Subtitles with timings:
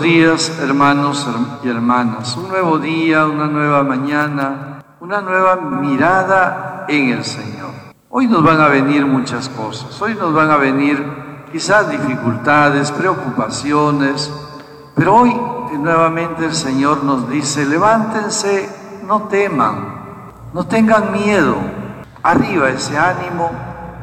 [0.00, 1.28] días, hermanos
[1.62, 2.36] y hermanas.
[2.36, 7.70] Un nuevo día, una nueva mañana, una nueva mirada en el Señor.
[8.08, 10.02] Hoy nos van a venir muchas cosas.
[10.02, 11.00] Hoy nos van a venir
[11.52, 14.32] quizás dificultades, preocupaciones.
[14.96, 15.40] Pero hoy
[15.78, 18.68] nuevamente el Señor nos dice, levántense,
[19.06, 21.56] no teman, no tengan miedo.
[22.24, 23.52] Arriba ese ánimo.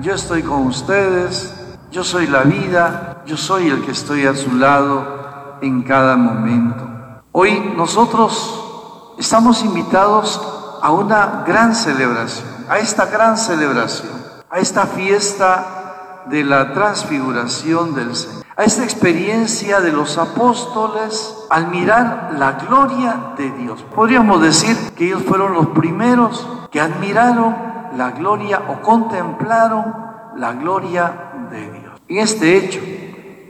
[0.00, 1.54] Yo estoy con ustedes.
[1.92, 3.22] Yo soy la vida.
[3.26, 5.21] Yo soy el que estoy a su lado
[5.62, 6.84] en cada momento.
[7.30, 10.40] Hoy nosotros estamos invitados
[10.82, 14.12] a una gran celebración, a esta gran celebración,
[14.50, 21.68] a esta fiesta de la transfiguración del Señor, a esta experiencia de los apóstoles al
[21.68, 23.84] mirar la gloria de Dios.
[23.94, 27.54] Podríamos decir que ellos fueron los primeros que admiraron
[27.96, 29.94] la gloria o contemplaron
[30.36, 32.00] la gloria de Dios.
[32.08, 32.80] En este hecho,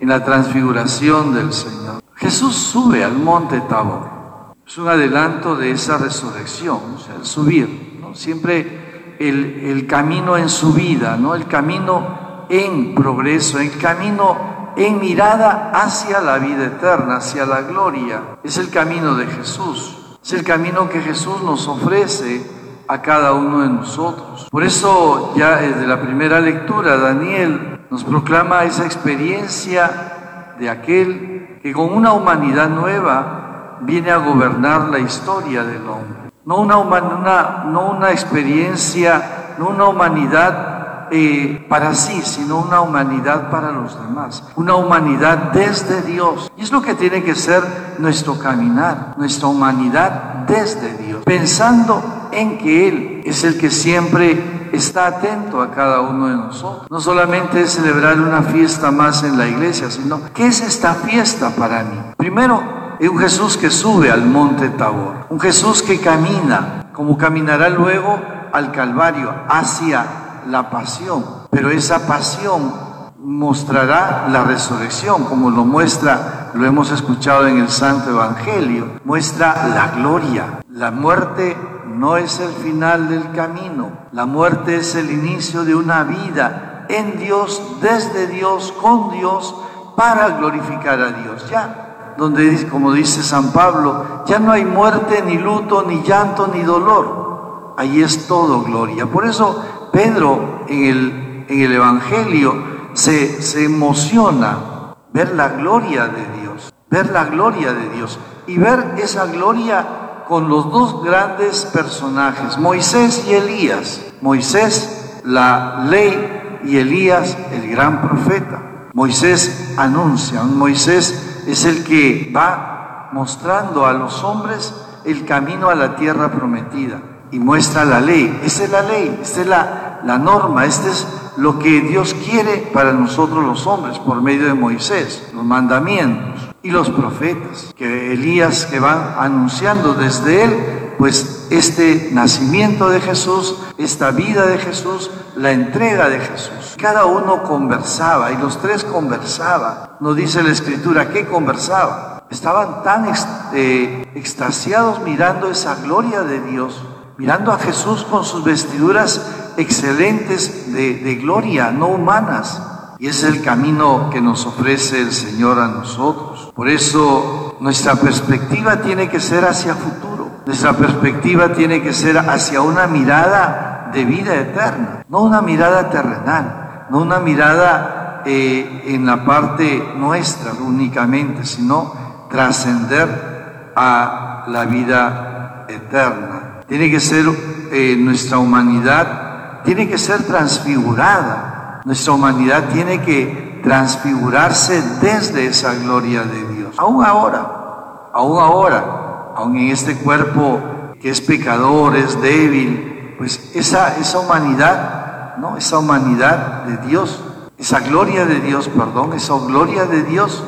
[0.00, 4.54] en la transfiguración del Señor, Jesús sube al monte Tabor.
[4.64, 7.98] Es un adelanto de esa resurrección, o sea, el subir.
[8.00, 8.14] ¿no?
[8.14, 11.34] Siempre el, el, camino en su vida, ¿no?
[11.34, 18.38] el camino en progreso, el camino en mirada hacia la vida eterna, hacia la gloria.
[18.44, 20.16] Es el camino de Jesús.
[20.22, 22.48] Es el camino que Jesús nos ofrece
[22.86, 24.46] a cada uno de nosotros.
[24.48, 31.31] Por eso ya desde la primera lectura Daniel nos proclama esa experiencia de aquel
[31.62, 36.32] que con una humanidad nueva viene a gobernar la historia del hombre.
[36.44, 43.70] No una, no una experiencia, no una humanidad eh, para sí, sino una humanidad para
[43.70, 44.42] los demás.
[44.56, 46.50] Una humanidad desde Dios.
[46.56, 47.62] Y es lo que tiene que ser
[47.98, 51.22] nuestro caminar, nuestra humanidad desde Dios.
[51.24, 52.02] Pensando
[52.32, 56.86] en que Él es el que siempre está atento a cada uno de nosotros.
[56.90, 61.50] No solamente es celebrar una fiesta más en la iglesia, sino ¿qué es esta fiesta
[61.50, 61.98] para mí?
[62.16, 62.62] Primero,
[62.98, 68.20] es un Jesús que sube al monte Tabor, un Jesús que camina, como caminará luego
[68.52, 71.24] al Calvario, hacia la pasión.
[71.50, 72.72] Pero esa pasión
[73.18, 79.88] mostrará la resurrección, como lo muestra, lo hemos escuchado en el Santo Evangelio, muestra la
[79.96, 80.60] gloria.
[80.70, 81.56] La muerte
[81.92, 83.90] no es el final del camino.
[84.12, 89.54] La muerte es el inicio de una vida en Dios, desde Dios, con Dios,
[89.96, 91.48] para glorificar a Dios.
[91.48, 96.62] Ya, donde, como dice San Pablo, ya no hay muerte, ni luto, ni llanto, ni
[96.62, 97.74] dolor.
[97.78, 99.06] Ahí es todo gloria.
[99.06, 102.54] Por eso Pedro en el, en el Evangelio
[102.94, 108.94] se, se emociona ver la gloria de Dios, ver la gloria de Dios y ver
[108.98, 114.00] esa gloria con los dos grandes personajes, Moisés y Elías.
[114.20, 118.90] Moisés, la ley, y Elías, el gran profeta.
[118.94, 124.74] Moisés anuncia, Moisés es el que va mostrando a los hombres
[125.04, 127.00] el camino a la tierra prometida
[127.30, 128.40] y muestra la ley.
[128.44, 131.06] Esa es la ley, esta es la, la norma, este es
[131.36, 136.70] lo que Dios quiere para nosotros los hombres por medio de Moisés, los mandamientos y
[136.70, 144.12] los profetas, que Elías que van anunciando desde él, pues este nacimiento de Jesús, esta
[144.12, 146.76] vida de Jesús, la entrega de Jesús.
[146.80, 149.90] Cada uno conversaba y los tres conversaban.
[150.00, 152.22] Nos dice la escritura, ¿qué conversaba?
[152.30, 153.12] Estaban tan
[153.54, 156.80] eh, extasiados mirando esa gloria de Dios,
[157.18, 162.62] mirando a Jesús con sus vestiduras excelentes de, de gloria, no humanas,
[163.02, 166.52] y es el camino que nos ofrece el Señor a nosotros.
[166.54, 170.30] Por eso nuestra perspectiva tiene que ser hacia futuro.
[170.46, 176.86] Nuestra perspectiva tiene que ser hacia una mirada de vida eterna, no una mirada terrenal,
[176.90, 181.92] no una mirada eh, en la parte nuestra únicamente, sino
[182.30, 186.60] trascender a la vida eterna.
[186.68, 187.26] Tiene que ser
[187.72, 196.22] eh, nuestra humanidad, tiene que ser transfigurada nuestra humanidad tiene que transfigurarse desde esa gloria
[196.22, 196.74] de Dios.
[196.78, 200.60] Aún ahora, aún ahora, aún en este cuerpo
[201.00, 205.56] que es pecador, es débil, pues esa, esa humanidad, ¿no?
[205.56, 207.22] Esa humanidad de Dios,
[207.58, 210.44] esa gloria de Dios, perdón, esa gloria de Dios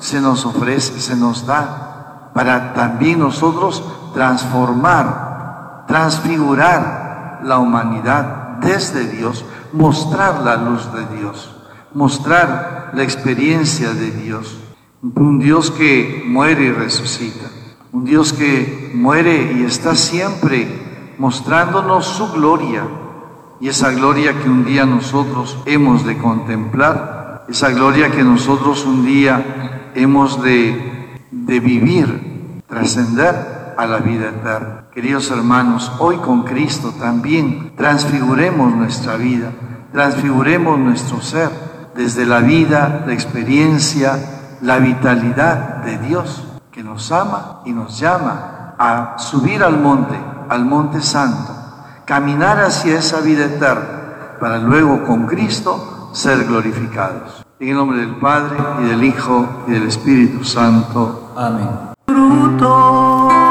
[0.00, 3.82] se nos ofrece, se nos da para también nosotros
[4.14, 11.54] transformar, transfigurar la humanidad desde Dios mostrar la luz de Dios,
[11.94, 14.58] mostrar la experiencia de Dios.
[15.02, 17.46] Un Dios que muere y resucita,
[17.92, 22.84] un Dios que muere y está siempre mostrándonos su gloria.
[23.60, 29.04] Y esa gloria que un día nosotros hemos de contemplar, esa gloria que nosotros un
[29.04, 30.98] día hemos de
[31.30, 34.86] de vivir, trascender a la vida eterna.
[34.92, 39.52] Queridos hermanos, hoy con Cristo también transfiguremos nuestra vida,
[39.92, 41.48] transfiguremos nuestro ser
[41.94, 48.74] desde la vida, la experiencia, la vitalidad de Dios que nos ama y nos llama
[48.78, 51.54] a subir al monte, al monte santo,
[52.04, 57.46] caminar hacia esa vida eterna para luego con Cristo ser glorificados.
[57.60, 61.32] En el nombre del Padre y del Hijo y del Espíritu Santo.
[61.36, 61.68] Amén.
[62.06, 63.47] Fruto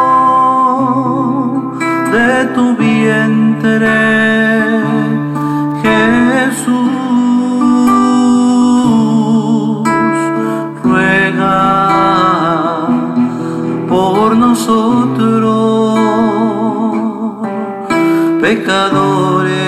[2.12, 4.00] de tu vientre,
[5.84, 6.92] Jesús,
[10.84, 11.60] ruega
[13.90, 16.00] por nosotros,
[18.42, 19.67] pecadores